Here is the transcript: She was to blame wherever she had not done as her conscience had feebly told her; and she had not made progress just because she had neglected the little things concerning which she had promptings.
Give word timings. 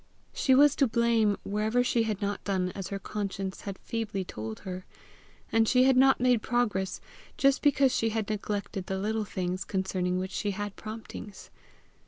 She 0.33 0.55
was 0.55 0.75
to 0.77 0.87
blame 0.87 1.37
wherever 1.43 1.83
she 1.83 2.01
had 2.09 2.23
not 2.23 2.43
done 2.43 2.71
as 2.71 2.87
her 2.87 2.97
conscience 2.97 3.61
had 3.61 3.77
feebly 3.77 4.25
told 4.25 4.61
her; 4.61 4.83
and 5.51 5.67
she 5.67 5.83
had 5.83 5.95
not 5.95 6.19
made 6.19 6.41
progress 6.41 6.99
just 7.37 7.61
because 7.61 7.95
she 7.95 8.09
had 8.09 8.27
neglected 8.27 8.87
the 8.87 8.97
little 8.97 9.25
things 9.25 9.63
concerning 9.63 10.17
which 10.17 10.31
she 10.31 10.53
had 10.57 10.75
promptings. 10.75 11.51